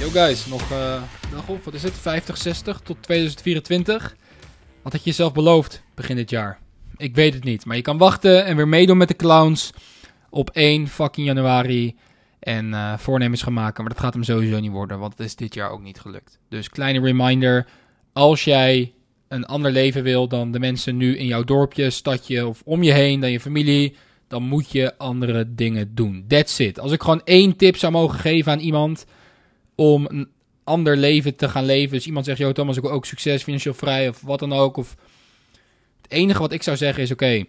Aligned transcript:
Yo 0.00 0.08
guys, 0.08 0.46
nog 0.46 0.72
uh, 0.72 1.02
dag 1.30 1.48
op, 1.48 1.64
wat 1.64 1.74
is 1.74 1.82
het? 1.82 1.92
50, 1.92 2.36
60 2.36 2.80
tot 2.80 2.96
2024. 3.02 4.16
Wat 4.82 4.92
had 4.92 5.02
je 5.02 5.10
jezelf 5.10 5.32
beloofd 5.32 5.82
begin 5.94 6.16
dit 6.16 6.30
jaar? 6.30 6.58
Ik 6.96 7.14
weet 7.14 7.34
het 7.34 7.44
niet, 7.44 7.64
maar 7.64 7.76
je 7.76 7.82
kan 7.82 7.98
wachten 7.98 8.44
en 8.44 8.56
weer 8.56 8.68
meedoen 8.68 8.96
met 8.96 9.08
de 9.08 9.16
clowns 9.16 9.72
op 10.30 10.50
1 10.50 10.88
fucking 10.88 11.26
januari. 11.26 11.96
En 12.38 12.66
uh, 12.70 12.98
voornemens 12.98 13.42
gaan 13.42 13.52
maken, 13.52 13.84
maar 13.84 13.92
dat 13.92 14.02
gaat 14.02 14.14
hem 14.14 14.22
sowieso 14.22 14.60
niet 14.60 14.70
worden, 14.70 14.98
want 14.98 15.12
het 15.18 15.26
is 15.26 15.36
dit 15.36 15.54
jaar 15.54 15.70
ook 15.70 15.82
niet 15.82 16.00
gelukt. 16.00 16.38
Dus 16.48 16.68
kleine 16.68 17.00
reminder, 17.00 17.66
als 18.12 18.44
jij 18.44 18.94
een 19.28 19.46
ander 19.46 19.72
leven 19.72 20.02
wil 20.02 20.28
dan 20.28 20.50
de 20.52 20.58
mensen 20.58 20.96
nu 20.96 21.16
in 21.16 21.26
jouw 21.26 21.44
dorpje, 21.44 21.90
stadje 21.90 22.46
of 22.46 22.62
om 22.64 22.82
je 22.82 22.92
heen, 22.92 23.20
dan 23.20 23.30
je 23.30 23.40
familie, 23.40 23.96
dan 24.28 24.42
moet 24.42 24.70
je 24.72 24.98
andere 24.98 25.54
dingen 25.54 25.94
doen. 25.94 26.24
That's 26.28 26.58
it. 26.58 26.78
Als 26.78 26.92
ik 26.92 27.02
gewoon 27.02 27.20
één 27.24 27.56
tip 27.56 27.76
zou 27.76 27.92
mogen 27.92 28.18
geven 28.18 28.52
aan 28.52 28.58
iemand 28.58 29.06
om 29.74 30.06
een 30.08 30.28
ander 30.64 30.96
leven 30.96 31.36
te 31.36 31.48
gaan 31.48 31.64
leven. 31.64 31.96
Dus 31.96 32.06
iemand 32.06 32.24
zegt, 32.24 32.38
joh 32.38 32.52
Thomas, 32.52 32.76
ik 32.76 32.82
wil 32.82 32.90
ook 32.90 33.06
succes, 33.06 33.42
financieel 33.42 33.74
vrij 33.74 34.08
of 34.08 34.20
wat 34.20 34.38
dan 34.38 34.52
ook. 34.52 34.76
Of 34.76 34.96
het 36.02 36.10
enige 36.12 36.40
wat 36.40 36.52
ik 36.52 36.62
zou 36.62 36.76
zeggen 36.76 37.02
is, 37.02 37.10
oké, 37.10 37.44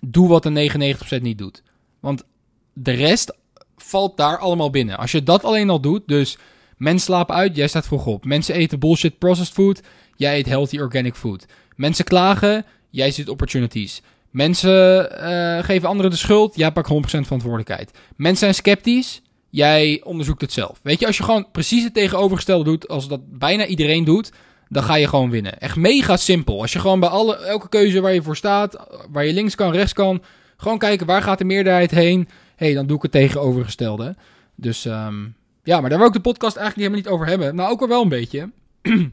doe 0.00 0.28
wat 0.28 0.42
de 0.42 0.70
99% 1.18 1.20
niet 1.20 1.38
doet. 1.38 1.62
Want 2.00 2.24
de 2.72 2.92
rest 2.92 3.36
valt 3.76 4.16
daar 4.16 4.38
allemaal 4.38 4.70
binnen. 4.70 4.98
Als 4.98 5.12
je 5.12 5.22
dat 5.22 5.44
alleen 5.44 5.70
al 5.70 5.80
doet, 5.80 6.02
dus 6.06 6.38
mensen 6.76 7.06
slapen 7.06 7.34
uit, 7.34 7.56
jij 7.56 7.68
staat 7.68 7.86
vroeg 7.86 8.06
op. 8.06 8.24
Mensen 8.24 8.54
eten 8.54 8.78
bullshit 8.78 9.18
processed 9.18 9.54
food, 9.54 9.80
jij 10.16 10.38
eet 10.38 10.46
healthy 10.46 10.78
organic 10.78 11.14
food. 11.14 11.46
Mensen 11.76 12.04
klagen, 12.04 12.64
jij 12.90 13.10
ziet 13.10 13.28
opportunities. 13.28 14.02
Mensen 14.34 15.08
uh, 15.12 15.64
geven 15.64 15.88
anderen 15.88 16.10
de 16.10 16.16
schuld, 16.16 16.56
jij 16.56 16.72
pakt 16.72 16.90
100% 16.90 16.94
verantwoordelijkheid. 17.00 17.90
Mensen 18.16 18.38
zijn 18.38 18.54
sceptisch, 18.54 19.22
jij 19.50 20.00
onderzoekt 20.04 20.40
het 20.40 20.52
zelf. 20.52 20.80
Weet 20.82 21.00
je, 21.00 21.06
als 21.06 21.16
je 21.16 21.22
gewoon 21.22 21.50
precies 21.52 21.84
het 21.84 21.94
tegenovergestelde 21.94 22.64
doet 22.64 22.88
als 22.88 23.08
dat 23.08 23.38
bijna 23.38 23.66
iedereen 23.66 24.04
doet, 24.04 24.32
dan 24.68 24.82
ga 24.82 24.94
je 24.94 25.08
gewoon 25.08 25.30
winnen. 25.30 25.58
Echt 25.58 25.76
mega 25.76 26.16
simpel. 26.16 26.60
Als 26.60 26.72
je 26.72 26.78
gewoon 26.78 27.00
bij 27.00 27.08
alle, 27.08 27.36
elke 27.36 27.68
keuze 27.68 28.00
waar 28.00 28.14
je 28.14 28.22
voor 28.22 28.36
staat, 28.36 28.86
waar 29.10 29.24
je 29.24 29.32
links 29.32 29.54
kan, 29.54 29.72
rechts 29.72 29.92
kan, 29.92 30.22
gewoon 30.56 30.78
kijken 30.78 31.06
waar 31.06 31.22
gaat 31.22 31.38
de 31.38 31.44
meerderheid 31.44 31.90
heen. 31.90 32.28
hey, 32.56 32.74
dan 32.74 32.86
doe 32.86 32.96
ik 32.96 33.02
het 33.02 33.12
tegenovergestelde. 33.12 34.16
Dus 34.54 34.84
um, 34.84 35.34
ja, 35.62 35.80
maar 35.80 35.90
daar 35.90 35.98
wil 35.98 36.08
ik 36.08 36.14
de 36.14 36.20
podcast 36.20 36.56
eigenlijk 36.56 36.76
helemaal 36.76 36.98
niet 36.98 37.20
over 37.20 37.26
hebben. 37.26 37.54
Nou, 37.54 37.70
ook 37.70 37.78
wel 37.78 37.88
wel 37.88 38.02
een 38.02 38.08
beetje. 38.08 38.50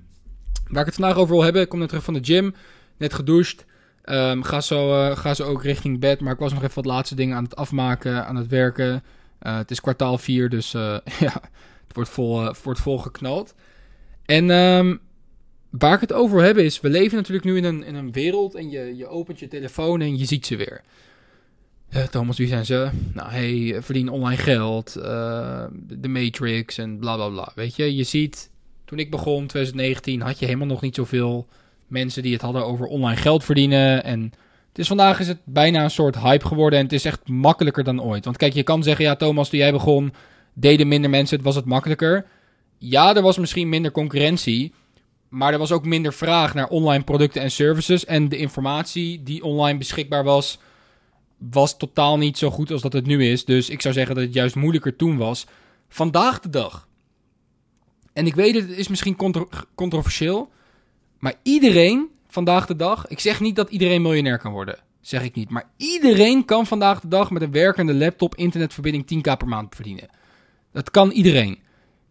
waar 0.72 0.82
ik 0.82 0.86
het 0.86 0.96
vandaag 0.96 1.18
over 1.18 1.34
wil 1.34 1.44
hebben, 1.44 1.62
ik 1.62 1.70
kom 1.70 1.80
net 1.80 1.88
terug 1.88 2.04
van 2.04 2.14
de 2.14 2.24
gym, 2.24 2.56
net 2.98 3.14
gedoucht. 3.14 3.66
Um, 4.06 4.44
ga, 4.44 4.62
zo, 4.62 5.10
uh, 5.10 5.18
ga 5.18 5.34
zo 5.34 5.44
ook 5.44 5.64
richting 5.64 6.00
bed, 6.00 6.20
maar 6.20 6.34
ik 6.34 6.40
was 6.40 6.54
nog 6.54 6.64
even 6.64 6.76
wat 6.76 6.86
laatste 6.86 7.16
dingen 7.16 7.36
aan 7.38 7.44
het 7.44 7.56
afmaken, 7.56 8.26
aan 8.26 8.36
het 8.36 8.48
werken. 8.48 9.04
Uh, 9.42 9.58
het 9.58 9.72
is 9.72 9.82
kwartaal 9.82 10.18
4, 10.18 10.50
dus 10.50 10.74
uh, 10.74 10.82
ja, 11.20 11.42
het 11.88 11.94
wordt 11.94 12.10
vol, 12.10 12.54
wordt 12.64 12.80
vol 12.80 12.98
geknald. 12.98 13.56
En 14.26 14.50
um, 14.50 15.00
waar 15.70 15.94
ik 15.94 16.02
het 16.02 16.14
over 16.14 16.36
wil 16.36 16.46
hebben 16.46 16.64
is, 16.64 16.80
we 16.80 16.90
leven 16.90 17.18
natuurlijk 17.18 17.46
nu 17.46 17.58
in 17.58 17.64
een, 17.64 17.84
in 17.84 17.96
een 17.96 18.12
wereld 18.12 18.56
en 18.56 18.70
je, 18.70 18.96
je 18.96 19.08
opent 19.08 19.40
je 19.40 19.48
telefoon 19.48 20.02
en 20.02 20.18
je 20.18 20.26
ziet 20.26 20.46
ze 20.46 20.56
weer. 20.56 20.82
Thomas, 22.10 22.38
wie 22.38 22.48
zijn 22.48 22.66
ze? 22.66 22.90
Nou, 23.14 23.32
hey, 23.32 23.82
verdien 23.82 24.10
online 24.10 24.42
geld, 24.42 24.94
de 24.94 26.08
Matrix 26.08 26.78
en 26.78 27.00
bla 27.00 27.16
bla 27.16 27.30
bla. 27.30 27.52
Weet 27.56 27.76
je, 27.76 27.96
je 27.96 28.04
ziet, 28.04 28.50
toen 28.86 29.00
ik 29.00 29.12
begon, 29.12 29.48
2019, 29.48 30.22
had 30.22 30.40
je 30.40 30.46
helemaal 30.46 30.68
nog 30.68 30.82
niet 30.82 30.96
zoveel 30.96 31.48
mensen 31.92 32.24
die 32.24 32.34
het 32.34 32.42
hadden 32.42 32.66
over 32.66 32.86
online 32.86 33.22
geld 33.22 33.44
verdienen 33.44 34.04
en 34.04 34.34
dus 34.72 34.88
vandaag 34.88 35.20
is 35.20 35.28
het 35.28 35.40
bijna 35.44 35.84
een 35.84 35.92
soort 35.92 36.20
hype 36.20 36.48
geworden 36.48 36.80
en 36.80 36.86
het 36.86 36.94
is 36.94 37.06
echt 37.06 37.28
makkelijker 37.28 37.84
dan 37.84 38.02
ooit. 38.02 38.26
Want 38.26 38.38
kijk, 38.38 38.54
je 38.54 38.64
kan 38.64 38.84
zeggen, 38.84 39.06
ja 39.06 39.16
Thomas, 39.16 39.50
toen 39.50 39.60
jij 39.60 39.72
begon, 39.72 40.14
deden 40.54 40.88
minder 40.88 41.10
mensen, 41.10 41.36
het 41.38 41.46
was 41.46 41.56
het 41.56 41.66
makkelijker. 41.66 42.26
Ja, 42.78 43.16
er 43.16 43.22
was 43.22 43.38
misschien 43.38 43.70
minder 43.70 43.92
concurrentie, 43.92 44.74
maar 45.30 45.54
er 45.54 45.60
was 45.60 45.72
ook 45.72 45.86
minder 45.86 46.14
vraag 46.14 46.54
naar 46.54 46.68
online 46.68 47.04
producten 47.04 47.42
en 47.42 47.52
services. 47.52 48.06
En 48.06 48.30
de 48.30 48.38
informatie 48.38 49.24
die 49.24 49.44
online 49.44 49.78
beschikbaar 49.78 50.24
was, 50.24 50.60
was 51.38 51.78
totaal 51.78 52.18
niet 52.18 52.38
zo 52.38 52.50
goed 52.50 52.72
als 52.72 52.82
dat 52.82 52.94
het 52.94 53.06
nu 53.06 53.26
is. 53.26 53.46
Dus 53.46 53.70
ik 53.70 53.82
zou 53.82 53.94
zeggen 53.94 54.16
dat 54.16 54.24
het 54.24 54.34
juist 54.34 54.56
moeilijker 54.56 54.96
toen 54.96 55.18
was. 55.18 55.46
Vandaag 55.90 56.40
de 56.40 56.50
dag. 56.50 56.88
En 58.14 58.26
ik 58.26 58.36
weet 58.36 58.56
het, 58.56 58.68
het 58.68 58.78
is 58.78 58.88
misschien 58.88 59.16
contro 59.16 59.50
controversieel, 59.76 60.50
maar 61.22 61.34
iedereen 61.44 62.10
vandaag 62.28 62.66
de 62.66 62.76
dag. 62.76 63.08
Ik 63.08 63.20
zeg 63.20 63.40
niet 63.40 63.56
dat 63.56 63.70
iedereen 63.70 64.02
miljonair 64.02 64.38
kan 64.38 64.52
worden. 64.52 64.80
Zeg 65.02 65.24
ik 65.24 65.36
niet. 65.36 65.50
Maar 65.50 65.70
iedereen 65.78 66.46
kan 66.46 66.68
vandaag 66.68 67.00
de 67.00 67.08
dag 67.08 67.32
met 67.32 67.42
een 67.42 67.52
werkende 67.52 67.94
laptop, 67.94 68.36
internetverbinding 68.36 69.04
10k 69.14 69.38
per 69.38 69.48
maand 69.48 69.76
verdienen. 69.76 70.10
Dat 70.72 70.92
kan 70.92 71.12
iedereen. 71.12 71.52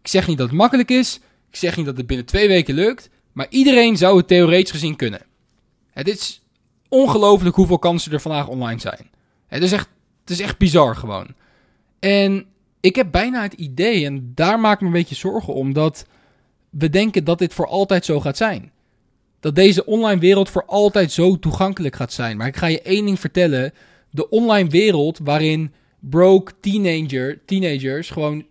Ik 0.01 0.07
zeg 0.07 0.27
niet 0.27 0.37
dat 0.37 0.47
het 0.47 0.57
makkelijk 0.57 0.89
is. 0.89 1.19
Ik 1.49 1.55
zeg 1.55 1.77
niet 1.77 1.85
dat 1.85 1.97
het 1.97 2.07
binnen 2.07 2.25
twee 2.25 2.47
weken 2.47 2.73
lukt. 2.73 3.09
Maar 3.31 3.47
iedereen 3.49 3.97
zou 3.97 4.17
het 4.17 4.27
theoretisch 4.27 4.71
gezien 4.71 4.95
kunnen. 4.95 5.21
Het 5.91 6.07
is 6.07 6.41
ongelooflijk 6.89 7.55
hoeveel 7.55 7.79
kansen 7.79 8.11
er 8.11 8.21
vandaag 8.21 8.47
online 8.47 8.79
zijn. 8.79 9.09
Het 9.47 9.63
is 9.63 9.71
echt, 9.71 9.89
het 10.21 10.29
is 10.29 10.39
echt 10.39 10.57
bizar 10.57 10.95
gewoon. 10.95 11.27
En 11.99 12.45
ik 12.79 12.95
heb 12.95 13.11
bijna 13.11 13.41
het 13.41 13.53
idee, 13.53 14.05
en 14.05 14.31
daar 14.35 14.59
maak 14.59 14.73
ik 14.73 14.81
me 14.81 14.87
een 14.87 14.93
beetje 14.93 15.15
zorgen 15.15 15.53
om, 15.53 15.73
dat 15.73 16.05
we 16.69 16.89
denken 16.89 17.23
dat 17.23 17.39
dit 17.39 17.53
voor 17.53 17.67
altijd 17.67 18.05
zo 18.05 18.19
gaat 18.19 18.37
zijn 18.37 18.71
dat 19.41 19.55
deze 19.55 19.85
online 19.85 20.19
wereld 20.19 20.49
voor 20.49 20.65
altijd 20.65 21.11
zo 21.11 21.39
toegankelijk 21.39 21.95
gaat 21.95 22.13
zijn. 22.13 22.37
Maar 22.37 22.47
ik 22.47 22.57
ga 22.57 22.67
je 22.67 22.81
één 22.81 23.05
ding 23.05 23.19
vertellen. 23.19 23.73
De 24.09 24.29
online 24.29 24.69
wereld 24.69 25.19
waarin 25.23 25.73
broke 25.99 26.51
teenager, 26.59 27.39
teenagers, 27.45 28.09
gewoon 28.09 28.45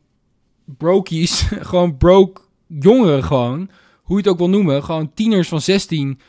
brokies, 0.65 1.41
gewoon 1.71 1.97
broke 1.97 2.41
jongeren 2.67 3.25
gewoon, 3.25 3.71
hoe 4.03 4.17
je 4.17 4.23
het 4.23 4.33
ook 4.33 4.39
wil 4.39 4.49
noemen, 4.49 4.85
gewoon 4.85 5.15
tieners 5.15 5.49
van 5.49 5.61
16 5.61 6.21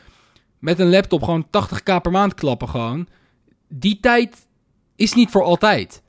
met 0.58 0.78
een 0.78 0.90
laptop 0.90 1.22
gewoon 1.22 1.46
80k 1.46 2.00
per 2.02 2.10
maand 2.10 2.34
klappen 2.34 2.68
gewoon. 2.68 3.08
Die 3.68 3.98
tijd 4.00 4.46
is 4.96 5.12
niet 5.12 5.30
voor 5.30 5.42
altijd. 5.42 6.02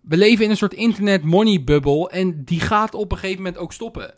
We 0.00 0.16
leven 0.16 0.44
in 0.44 0.50
een 0.50 0.56
soort 0.56 0.74
internet 0.74 1.24
money 1.24 1.64
bubble 1.64 2.10
en 2.10 2.44
die 2.44 2.60
gaat 2.60 2.94
op 2.94 3.12
een 3.12 3.18
gegeven 3.18 3.42
moment 3.42 3.58
ook 3.58 3.72
stoppen 3.72 4.14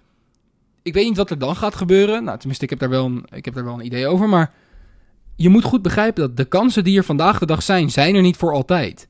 ik 0.83 0.95
weet 0.95 1.05
niet 1.05 1.17
wat 1.17 1.31
er 1.31 1.39
dan 1.39 1.57
gaat 1.57 1.75
gebeuren. 1.75 2.25
Nou, 2.25 2.39
tenminste, 2.39 2.65
ik 2.65 2.71
heb 2.71 2.79
daar 2.79 2.89
wel 2.89 3.05
een, 3.05 3.27
ik 3.31 3.45
heb 3.45 3.55
daar 3.55 3.65
wel 3.65 3.75
een 3.75 3.87
idee 3.87 4.07
over. 4.07 4.29
Maar 4.29 4.53
je 5.37 5.49
moet 5.49 5.65
goed 5.65 5.83
begrijpen 5.83 6.23
dat 6.23 6.37
de 6.37 6.45
kansen 6.45 6.85
die 6.85 6.99
er 6.99 7.05
vandaag 7.05 7.39
de 7.39 7.47
dag 7.47 7.63
zijn, 7.63 7.91
zijn 7.91 8.15
er 8.15 8.23
niet 8.23 8.37
voor 8.37 8.53
altijd. 8.53 9.09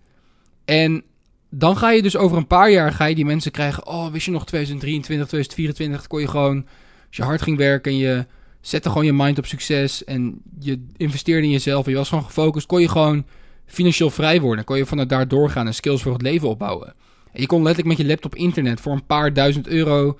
En 0.65 1.03
dan 1.51 1.77
ga 1.77 1.91
je 1.91 2.03
dus 2.03 2.17
over 2.17 2.37
een 2.37 2.47
paar 2.47 2.71
jaar 2.71 2.93
ga 2.93 3.05
je 3.05 3.15
die 3.15 3.25
mensen 3.25 3.53
krijgen. 3.53 3.87
Oh, 3.87 4.11
wist 4.11 4.25
je 4.25 4.31
nog 4.31 4.47
2023, 4.47 5.27
2024 5.27 6.07
kon 6.07 6.21
je 6.21 6.29
gewoon, 6.29 6.67
als 7.07 7.17
je 7.17 7.23
hard 7.23 7.43
ging 7.43 7.57
werken 7.57 7.93
en 7.93 7.99
je 7.99 8.27
zette 8.61 8.89
gewoon 8.89 9.05
je 9.05 9.13
mind 9.13 9.39
op 9.39 9.47
succes 9.47 10.05
en 10.05 10.43
je 10.59 10.87
investeerde 10.97 11.47
in 11.47 11.53
jezelf 11.53 11.85
en 11.85 11.91
je 11.91 11.97
was 11.97 12.09
gewoon 12.09 12.25
gefocust, 12.25 12.67
kon 12.67 12.81
je 12.81 12.89
gewoon 12.89 13.27
financieel 13.67 14.11
vrij 14.11 14.41
worden. 14.41 14.65
Kon 14.65 14.77
je 14.77 14.87
vanuit 14.87 15.09
daar 15.09 15.29
doorgaan 15.29 15.67
en 15.67 15.75
skills 15.75 16.03
voor 16.03 16.13
het 16.13 16.23
leven 16.23 16.49
opbouwen. 16.49 16.95
En 17.33 17.41
je 17.41 17.47
kon 17.47 17.63
letterlijk 17.63 17.89
met 17.89 18.07
je 18.07 18.13
laptop 18.13 18.35
internet 18.35 18.81
voor 18.81 18.93
een 18.93 19.07
paar 19.07 19.33
duizend 19.33 19.69
euro 19.69 20.19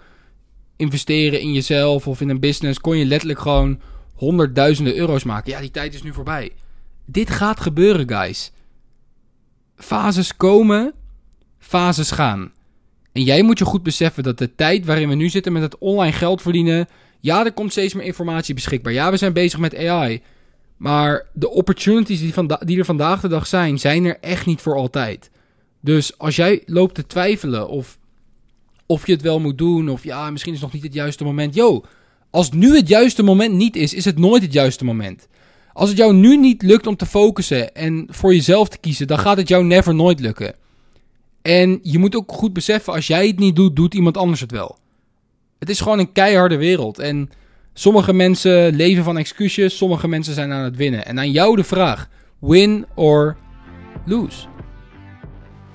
investeren 0.79 1.41
in 1.41 1.53
jezelf 1.53 2.07
of 2.07 2.21
in 2.21 2.29
een 2.29 2.41
business, 2.41 2.81
kon 2.81 2.97
je 2.97 3.05
letterlijk 3.05 3.41
gewoon 3.41 3.81
honderdduizenden 4.15 4.97
euro's 4.97 5.25
maken. 5.25 5.53
Ja, 5.53 5.61
die 5.61 5.71
tijd 5.71 5.95
is 5.95 6.03
nu 6.03 6.13
voorbij. 6.13 6.53
Dit 7.05 7.31
gaat 7.31 7.61
gebeuren, 7.61 8.09
guys. 8.09 8.53
Fases 9.77 10.37
komen, 10.37 10.93
fases 11.59 12.11
gaan. 12.11 12.53
En 13.13 13.23
jij 13.23 13.43
moet 13.43 13.59
je 13.59 13.65
goed 13.65 13.83
beseffen 13.83 14.23
dat 14.23 14.39
de 14.39 14.55
tijd 14.55 14.85
waarin 14.85 15.09
we 15.09 15.15
nu 15.15 15.29
zitten 15.29 15.53
met 15.53 15.63
het 15.63 15.79
online 15.79 16.13
geld 16.13 16.43
verdienen. 16.43 16.89
Ja, 17.21 17.45
er 17.45 17.53
komt 17.53 17.71
steeds 17.71 17.95
meer 17.95 18.05
informatie 18.05 18.55
beschikbaar. 18.55 18.93
Ja, 18.93 19.11
we 19.11 19.17
zijn 19.17 19.33
bezig 19.33 19.59
met 19.59 19.77
AI. 19.77 20.23
Maar 20.77 21.27
de 21.33 21.51
opportunities 21.51 22.21
die, 22.21 22.57
die 22.65 22.79
er 22.79 22.85
vandaag 22.85 23.21
de 23.21 23.29
dag 23.29 23.47
zijn, 23.47 23.79
zijn 23.79 24.05
er 24.05 24.19
echt 24.21 24.47
niet 24.47 24.61
voor 24.61 24.77
altijd. 24.77 25.31
Dus 25.81 26.19
als 26.19 26.37
jij 26.37 26.63
loopt 26.67 26.95
te 26.95 27.07
twijfelen 27.07 27.69
of 27.69 27.99
of 28.89 29.07
je 29.07 29.13
het 29.13 29.23
wel 29.23 29.41
moet 29.41 29.59
doen. 29.59 29.89
Of 29.89 30.05
ja, 30.05 30.31
misschien 30.31 30.53
is 30.53 30.61
het 30.61 30.73
nog 30.73 30.83
niet 30.83 30.91
het 30.91 31.01
juiste 31.01 31.25
moment. 31.25 31.55
Yo, 31.55 31.85
als 32.31 32.51
nu 32.51 32.77
het 32.77 32.89
juiste 32.89 33.23
moment 33.23 33.55
niet 33.55 33.77
is, 33.77 33.95
is 33.95 34.05
het 34.05 34.19
nooit 34.19 34.43
het 34.43 34.53
juiste 34.53 34.85
moment. 34.85 35.29
Als 35.73 35.89
het 35.89 35.99
jou 35.99 36.15
nu 36.15 36.37
niet 36.37 36.63
lukt 36.63 36.87
om 36.87 36.97
te 36.97 37.07
focussen 37.07 37.75
en 37.75 38.07
voor 38.11 38.35
jezelf 38.35 38.69
te 38.69 38.79
kiezen, 38.79 39.07
dan 39.07 39.19
gaat 39.19 39.37
het 39.37 39.49
jou 39.49 39.65
never 39.65 39.95
nooit 39.95 40.21
lukken. 40.21 40.55
En 41.43 41.79
je 41.83 41.99
moet 41.99 42.17
ook 42.17 42.33
goed 42.33 42.53
beseffen, 42.53 42.93
als 42.93 43.07
jij 43.07 43.27
het 43.27 43.39
niet 43.39 43.57
doet, 43.57 43.77
doet 43.77 43.95
iemand 43.95 44.17
anders 44.17 44.41
het 44.41 44.51
wel. 44.51 44.79
Het 45.59 45.69
is 45.69 45.81
gewoon 45.81 45.99
een 45.99 46.13
keiharde 46.13 46.57
wereld. 46.57 46.99
En 46.99 47.31
sommige 47.75 48.13
mensen 48.13 48.75
leven 48.75 49.05
van 49.05 49.19
excuses, 49.19 49.77
sommige 49.77 50.09
mensen 50.09 50.35
zijn 50.35 50.53
aan 50.53 50.65
het 50.65 50.77
winnen. 50.77 51.07
En 51.07 51.19
aan 51.19 51.31
jou 51.31 51.57
de 51.57 51.65
vraag: 51.65 52.09
win 52.39 52.87
or 52.95 53.37
lose? 54.07 54.47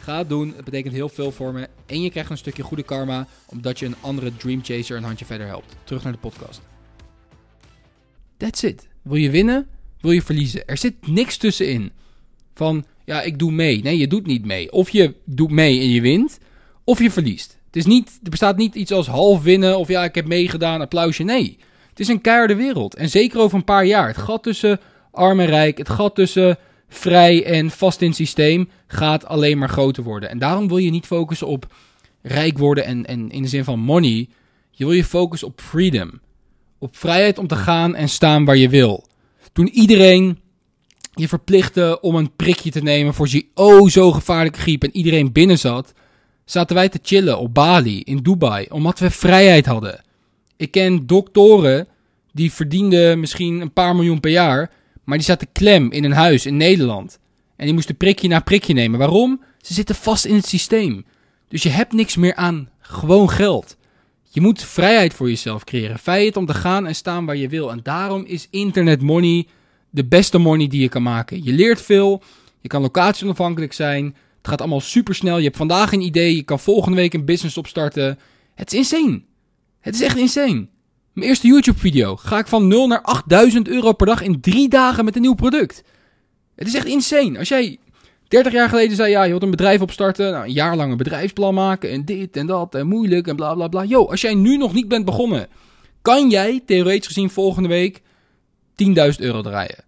Ga 0.00 0.18
het 0.18 0.28
doen, 0.28 0.52
het 0.56 0.64
betekent 0.64 0.94
heel 0.94 1.08
veel 1.08 1.30
voor 1.30 1.52
me. 1.52 1.68
En 1.86 2.02
je 2.02 2.10
krijgt 2.10 2.30
een 2.30 2.38
stukje 2.38 2.62
goede 2.62 2.82
karma, 2.82 3.26
omdat 3.46 3.78
je 3.78 3.86
een 3.86 3.94
andere 4.00 4.36
Dream 4.36 4.64
Chaser 4.64 4.96
een 4.96 5.04
handje 5.04 5.24
verder 5.24 5.46
helpt. 5.46 5.76
Terug 5.84 6.02
naar 6.02 6.12
de 6.12 6.18
podcast. 6.18 6.60
That's 8.36 8.62
it. 8.62 8.88
Wil 9.02 9.16
je 9.16 9.30
winnen? 9.30 9.66
Wil 10.00 10.10
je 10.10 10.22
verliezen? 10.22 10.66
Er 10.66 10.76
zit 10.76 11.06
niks 11.06 11.36
tussenin. 11.36 11.92
Van, 12.54 12.84
ja, 13.04 13.22
ik 13.22 13.38
doe 13.38 13.52
mee. 13.52 13.82
Nee, 13.82 13.98
je 13.98 14.06
doet 14.06 14.26
niet 14.26 14.44
mee. 14.44 14.72
Of 14.72 14.90
je 14.90 15.14
doet 15.24 15.50
mee 15.50 15.80
en 15.80 15.88
je 15.88 16.00
wint, 16.00 16.38
of 16.84 17.02
je 17.02 17.10
verliest. 17.10 17.58
Het 17.66 17.76
is 17.76 17.86
niet, 17.86 18.18
er 18.22 18.30
bestaat 18.30 18.56
niet 18.56 18.74
iets 18.74 18.92
als 18.92 19.06
half 19.06 19.42
winnen 19.42 19.78
of 19.78 19.88
ja, 19.88 20.04
ik 20.04 20.14
heb 20.14 20.26
meegedaan, 20.26 20.80
applausje. 20.80 21.22
Nee, 21.22 21.58
het 21.88 22.00
is 22.00 22.08
een 22.08 22.20
keiharde 22.20 22.54
wereld. 22.54 22.94
En 22.94 23.08
zeker 23.08 23.40
over 23.40 23.58
een 23.58 23.64
paar 23.64 23.84
jaar. 23.84 24.06
Het 24.06 24.16
gat 24.16 24.42
tussen 24.42 24.80
arm 25.10 25.40
en 25.40 25.46
rijk, 25.46 25.78
het 25.78 25.88
gat 25.88 26.14
tussen 26.14 26.58
vrij 26.88 27.44
en 27.44 27.70
vast 27.70 28.00
in 28.00 28.06
het 28.06 28.16
systeem 28.16 28.68
gaat 28.86 29.26
alleen 29.26 29.58
maar 29.58 29.68
groter 29.68 30.02
worden. 30.02 30.28
En 30.28 30.38
daarom 30.38 30.68
wil 30.68 30.76
je 30.76 30.90
niet 30.90 31.06
focussen 31.06 31.46
op 31.46 31.74
rijk 32.22 32.58
worden 32.58 32.84
en, 32.84 33.06
en 33.06 33.30
in 33.30 33.42
de 33.42 33.48
zin 33.48 33.64
van 33.64 33.80
money. 33.80 34.28
Je 34.70 34.84
wil 34.84 34.94
je 34.94 35.04
focussen 35.04 35.48
op 35.48 35.60
freedom. 35.60 36.20
Op 36.78 36.96
vrijheid 36.96 37.38
om 37.38 37.46
te 37.46 37.56
gaan 37.56 37.94
en 37.94 38.08
staan 38.08 38.44
waar 38.44 38.56
je 38.56 38.68
wil. 38.68 39.06
Toen 39.52 39.68
iedereen 39.68 40.38
je 41.14 41.28
verplichtte 41.28 41.98
om 42.00 42.14
een 42.14 42.36
prikje 42.36 42.70
te 42.70 42.82
nemen 42.82 43.14
voor 43.14 43.28
je 43.30 43.46
oh 43.54 43.88
zo 43.88 44.12
gevaarlijke 44.12 44.60
griep 44.60 44.82
en 44.82 44.96
iedereen 44.96 45.32
binnen 45.32 45.58
zat, 45.58 45.92
zaten 46.44 46.76
wij 46.76 46.88
te 46.88 46.98
chillen 47.02 47.38
op 47.38 47.54
Bali, 47.54 48.00
in 48.00 48.16
Dubai, 48.16 48.66
omdat 48.70 48.98
we 48.98 49.10
vrijheid 49.10 49.66
hadden. 49.66 50.04
Ik 50.56 50.70
ken 50.70 51.06
doktoren 51.06 51.88
die 52.32 52.52
verdienden 52.52 53.20
misschien 53.20 53.60
een 53.60 53.72
paar 53.72 53.94
miljoen 53.94 54.20
per 54.20 54.30
jaar, 54.30 54.70
maar 55.08 55.18
die 55.18 55.26
zaten 55.26 55.52
klem 55.52 55.90
in 55.90 56.04
een 56.04 56.12
huis 56.12 56.46
in 56.46 56.56
Nederland. 56.56 57.18
En 57.56 57.64
die 57.64 57.74
moesten 57.74 57.96
prikje 57.96 58.28
na 58.28 58.40
prikje 58.40 58.74
nemen. 58.74 58.98
Waarom? 58.98 59.42
Ze 59.60 59.74
zitten 59.74 59.94
vast 59.94 60.24
in 60.24 60.34
het 60.34 60.46
systeem. 60.46 61.04
Dus 61.48 61.62
je 61.62 61.68
hebt 61.68 61.92
niks 61.92 62.16
meer 62.16 62.34
aan 62.34 62.68
gewoon 62.80 63.30
geld. 63.30 63.76
Je 64.28 64.40
moet 64.40 64.62
vrijheid 64.62 65.14
voor 65.14 65.28
jezelf 65.28 65.64
creëren. 65.64 65.98
Vrijheid 65.98 66.36
om 66.36 66.46
te 66.46 66.54
gaan 66.54 66.86
en 66.86 66.94
staan 66.94 67.26
waar 67.26 67.36
je 67.36 67.48
wil. 67.48 67.70
En 67.70 67.80
daarom 67.82 68.24
is 68.24 68.46
internet 68.50 69.02
money 69.02 69.46
de 69.90 70.04
beste 70.04 70.38
money 70.38 70.66
die 70.66 70.80
je 70.80 70.88
kan 70.88 71.02
maken. 71.02 71.44
Je 71.44 71.52
leert 71.52 71.82
veel. 71.82 72.22
Je 72.60 72.68
kan 72.68 72.82
locatie 72.82 73.24
onafhankelijk 73.24 73.72
zijn. 73.72 74.04
Het 74.38 74.48
gaat 74.48 74.60
allemaal 74.60 74.80
super 74.80 75.14
snel. 75.14 75.36
Je 75.36 75.44
hebt 75.44 75.56
vandaag 75.56 75.92
een 75.92 76.00
idee. 76.00 76.36
Je 76.36 76.42
kan 76.42 76.60
volgende 76.60 76.96
week 76.96 77.14
een 77.14 77.24
business 77.24 77.58
opstarten. 77.58 78.18
Het 78.54 78.72
is 78.72 78.78
insane. 78.78 79.22
Het 79.80 79.94
is 79.94 80.00
echt 80.00 80.16
insane. 80.16 80.66
Mijn 81.18 81.30
eerste 81.30 81.46
YouTube-video 81.46 82.16
ga 82.16 82.38
ik 82.38 82.46
van 82.46 82.66
0 82.66 82.86
naar 82.86 83.02
8000 83.02 83.68
euro 83.68 83.92
per 83.92 84.06
dag 84.06 84.22
in 84.22 84.40
drie 84.40 84.68
dagen 84.68 85.04
met 85.04 85.16
een 85.16 85.22
nieuw 85.22 85.34
product. 85.34 85.82
Het 86.54 86.68
is 86.68 86.74
echt 86.74 86.86
insane. 86.86 87.38
Als 87.38 87.48
jij 87.48 87.78
30 88.28 88.52
jaar 88.52 88.68
geleden 88.68 88.96
zei, 88.96 89.10
ja, 89.10 89.22
je 89.22 89.28
wilt 89.28 89.42
een 89.42 89.50
bedrijf 89.50 89.80
opstarten, 89.80 90.32
nou, 90.32 90.44
een 90.44 90.52
jaar 90.52 90.76
lang 90.76 90.90
een 90.90 90.96
bedrijfsplan 90.96 91.54
maken 91.54 91.90
en 91.90 92.04
dit 92.04 92.36
en 92.36 92.46
dat 92.46 92.74
en 92.74 92.86
moeilijk 92.86 93.26
en 93.26 93.36
bla 93.36 93.54
bla 93.54 93.68
bla. 93.68 93.84
Yo, 93.84 94.04
als 94.04 94.20
jij 94.20 94.34
nu 94.34 94.56
nog 94.56 94.72
niet 94.72 94.88
bent 94.88 95.04
begonnen, 95.04 95.48
kan 96.02 96.30
jij 96.30 96.62
theoretisch 96.66 97.06
gezien 97.06 97.30
volgende 97.30 97.68
week 97.68 98.00
10.000 98.84 98.94
euro 99.16 99.42
draaien. 99.42 99.84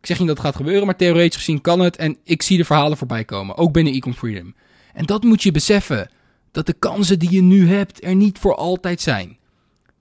Ik 0.00 0.06
zeg 0.06 0.18
niet 0.18 0.28
dat 0.28 0.36
het 0.36 0.46
gaat 0.46 0.56
gebeuren, 0.56 0.86
maar 0.86 0.96
theoretisch 0.96 1.36
gezien 1.36 1.60
kan 1.60 1.80
het 1.80 1.96
en 1.96 2.16
ik 2.24 2.42
zie 2.42 2.56
de 2.56 2.64
verhalen 2.64 2.96
voorbij 2.96 3.24
komen, 3.24 3.56
ook 3.56 3.72
binnen 3.72 3.92
Ecom 3.92 4.14
Freedom. 4.14 4.54
En 4.94 5.06
dat 5.06 5.22
moet 5.22 5.42
je 5.42 5.52
beseffen, 5.52 6.10
dat 6.50 6.66
de 6.66 6.72
kansen 6.72 7.18
die 7.18 7.30
je 7.30 7.42
nu 7.42 7.68
hebt 7.68 8.04
er 8.04 8.14
niet 8.14 8.38
voor 8.38 8.54
altijd 8.54 9.00
zijn. 9.00 9.38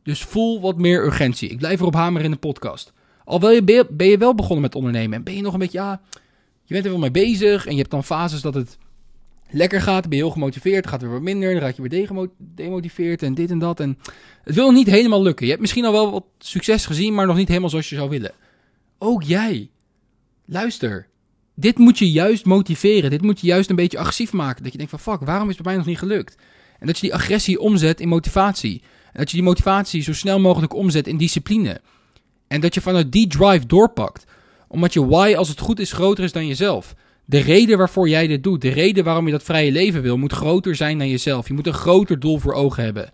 Dus 0.03 0.23
voel 0.23 0.61
wat 0.61 0.77
meer 0.77 1.05
urgentie. 1.05 1.49
Ik 1.49 1.57
blijf 1.57 1.79
erop 1.79 1.93
hameren 1.93 2.25
in 2.25 2.31
de 2.31 2.37
podcast. 2.37 2.93
Al 3.25 3.39
ben 3.39 3.53
je, 3.53 3.87
ben 3.89 4.07
je 4.07 4.17
wel 4.17 4.35
begonnen 4.35 4.61
met 4.61 4.75
ondernemen 4.75 5.17
en 5.17 5.23
ben 5.23 5.35
je 5.35 5.41
nog 5.41 5.53
een 5.53 5.59
beetje, 5.59 5.77
ja, 5.77 6.01
je 6.63 6.73
bent 6.73 6.85
er 6.85 6.91
wel 6.91 6.99
mee 6.99 7.11
bezig 7.11 7.65
en 7.65 7.71
je 7.71 7.77
hebt 7.77 7.91
dan 7.91 8.03
fases 8.03 8.41
dat 8.41 8.53
het 8.53 8.77
lekker 9.49 9.81
gaat, 9.81 10.09
ben 10.09 10.17
je 10.17 10.23
heel 10.23 10.33
gemotiveerd, 10.33 10.87
gaat 10.87 11.01
weer 11.01 11.11
wat 11.11 11.21
minder, 11.21 11.51
dan 11.51 11.61
raak 11.61 11.75
je 11.75 11.89
weer 11.89 12.29
demotiveerd 12.37 13.23
en 13.23 13.33
dit 13.33 13.49
en 13.49 13.59
dat. 13.59 13.79
En 13.79 13.97
het 14.43 14.55
wil 14.55 14.71
niet 14.71 14.87
helemaal 14.87 15.21
lukken. 15.21 15.45
Je 15.45 15.51
hebt 15.51 15.61
misschien 15.61 15.85
al 15.85 15.91
wel 15.91 16.11
wat 16.11 16.25
succes 16.39 16.85
gezien, 16.85 17.13
maar 17.13 17.25
nog 17.25 17.35
niet 17.35 17.47
helemaal 17.47 17.69
zoals 17.69 17.89
je 17.89 17.95
zou 17.95 18.09
willen. 18.09 18.31
Ook 18.97 19.23
jij, 19.23 19.69
luister. 20.45 21.07
Dit 21.55 21.77
moet 21.77 21.97
je 21.97 22.11
juist 22.11 22.45
motiveren. 22.45 23.09
Dit 23.09 23.21
moet 23.21 23.39
je 23.39 23.47
juist 23.47 23.69
een 23.69 23.75
beetje 23.75 23.97
agressief 23.97 24.33
maken. 24.33 24.63
Dat 24.63 24.71
je 24.71 24.77
denkt 24.77 24.93
van 24.93 25.13
fuck, 25.13 25.25
waarom 25.25 25.49
is 25.49 25.53
het 25.53 25.63
bij 25.63 25.73
mij 25.73 25.81
nog 25.81 25.91
niet 25.91 25.99
gelukt? 25.99 26.35
En 26.79 26.87
dat 26.87 26.95
je 26.95 27.01
die 27.01 27.13
agressie 27.13 27.59
omzet 27.59 27.99
in 27.99 28.07
motivatie. 28.07 28.81
Dat 29.13 29.29
je 29.29 29.35
die 29.35 29.45
motivatie 29.45 30.01
zo 30.01 30.13
snel 30.13 30.39
mogelijk 30.39 30.73
omzet 30.73 31.07
in 31.07 31.17
discipline. 31.17 31.81
En 32.47 32.61
dat 32.61 32.73
je 32.73 32.81
vanuit 32.81 33.11
die 33.11 33.27
drive 33.27 33.65
doorpakt. 33.65 34.25
Omdat 34.67 34.93
je 34.93 35.05
why, 35.05 35.33
als 35.37 35.49
het 35.49 35.59
goed 35.59 35.79
is, 35.79 35.91
groter 35.91 36.23
is 36.23 36.31
dan 36.31 36.47
jezelf. 36.47 36.95
De 37.25 37.39
reden 37.39 37.77
waarvoor 37.77 38.09
jij 38.09 38.27
dit 38.27 38.43
doet, 38.43 38.61
de 38.61 38.69
reden 38.69 39.03
waarom 39.03 39.25
je 39.25 39.31
dat 39.31 39.43
vrije 39.43 39.71
leven 39.71 40.01
wil, 40.01 40.17
moet 40.17 40.33
groter 40.33 40.75
zijn 40.75 40.97
dan 40.97 41.09
jezelf. 41.09 41.47
Je 41.47 41.53
moet 41.53 41.67
een 41.67 41.73
groter 41.73 42.19
doel 42.19 42.37
voor 42.37 42.53
ogen 42.53 42.83
hebben. 42.83 43.11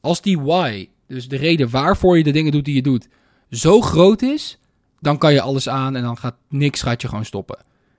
Als 0.00 0.22
die 0.22 0.38
why, 0.38 0.88
dus 1.06 1.28
de 1.28 1.36
reden 1.36 1.70
waarvoor 1.70 2.16
je 2.16 2.22
de 2.22 2.30
dingen 2.30 2.52
doet 2.52 2.64
die 2.64 2.74
je 2.74 2.82
doet, 2.82 3.08
zo 3.50 3.80
groot 3.80 4.22
is, 4.22 4.58
dan 5.00 5.18
kan 5.18 5.32
je 5.32 5.40
alles 5.40 5.68
aan 5.68 5.96
en 5.96 6.02
dan 6.02 6.18
gaat 6.18 6.36
niks 6.48 6.82
gaat 6.82 7.02
je 7.02 7.08
gewoon 7.08 7.24
stoppen. 7.24 7.58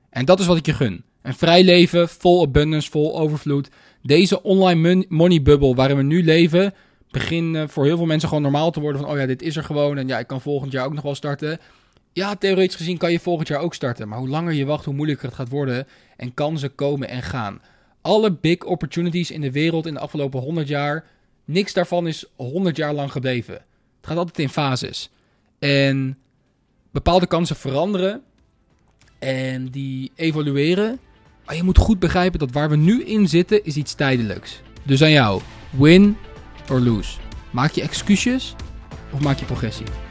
En 0.09 0.25
dat 0.25 0.39
is 0.39 0.45
wat 0.45 0.57
ik 0.57 0.65
je 0.65 0.73
gun. 0.73 1.03
Een 1.21 1.33
vrij 1.33 1.63
leven, 1.63 2.09
vol 2.09 2.41
abundance, 2.41 2.91
vol 2.91 3.19
overvloed. 3.19 3.69
Deze 4.01 4.43
online 4.43 5.05
money 5.09 5.41
bubble 5.41 5.75
waarin 5.75 5.97
we 5.97 6.03
nu 6.03 6.23
leven, 6.23 6.73
begin 7.15 7.69
voor 7.69 7.85
heel 7.85 7.97
veel 7.97 8.05
mensen 8.05 8.27
gewoon 8.27 8.43
normaal 8.43 8.71
te 8.71 8.79
worden 8.79 9.01
van, 9.01 9.09
oh 9.09 9.17
ja, 9.17 9.25
dit 9.25 9.41
is 9.41 9.55
er 9.55 9.63
gewoon 9.63 9.97
en 9.97 10.07
ja, 10.07 10.19
ik 10.19 10.27
kan 10.27 10.41
volgend 10.41 10.71
jaar 10.71 10.85
ook 10.85 10.93
nog 10.93 11.03
wel 11.03 11.15
starten. 11.15 11.59
Ja, 12.13 12.35
theoretisch 12.35 12.75
gezien 12.75 12.97
kan 12.97 13.11
je 13.11 13.19
volgend 13.19 13.47
jaar 13.47 13.59
ook 13.59 13.73
starten, 13.73 14.07
maar 14.07 14.17
hoe 14.17 14.29
langer 14.29 14.53
je 14.53 14.65
wacht, 14.65 14.85
hoe 14.85 14.93
moeilijker 14.93 15.25
het 15.25 15.35
gaat 15.35 15.49
worden 15.49 15.87
en 16.17 16.33
kansen 16.33 16.75
komen 16.75 17.09
en 17.09 17.21
gaan. 17.21 17.61
Alle 18.01 18.31
big 18.31 18.63
opportunities 18.63 19.31
in 19.31 19.41
de 19.41 19.51
wereld 19.51 19.85
in 19.85 19.93
de 19.93 19.99
afgelopen 19.99 20.39
100 20.39 20.67
jaar, 20.67 21.05
niks 21.45 21.73
daarvan 21.73 22.07
is 22.07 22.25
100 22.35 22.77
jaar 22.77 22.93
lang 22.93 23.11
gebleven. 23.11 23.53
Het 23.53 24.07
gaat 24.07 24.17
altijd 24.17 24.39
in 24.39 24.49
fases. 24.49 25.09
En 25.59 26.17
bepaalde 26.91 27.27
kansen 27.27 27.55
veranderen 27.55 28.21
en 29.19 29.65
die 29.65 30.11
evolueren. 30.15 30.99
Maar 31.45 31.55
je 31.55 31.63
moet 31.63 31.77
goed 31.77 31.99
begrijpen 31.99 32.39
dat 32.39 32.51
waar 32.51 32.69
we 32.69 32.75
nu 32.75 33.03
in 33.03 33.27
zitten 33.27 33.65
is 33.65 33.75
iets 33.75 33.93
tijdelijks. 33.93 34.61
Dus 34.83 35.03
aan 35.03 35.11
jou, 35.11 35.41
win 35.69 36.17
or 36.69 36.79
lose. 36.79 37.17
Maak 37.51 37.73
je 37.75 37.81
excuses 37.81 38.55
of 39.13 39.21
maak 39.21 39.39
je 39.39 39.45
progressie? 39.45 40.04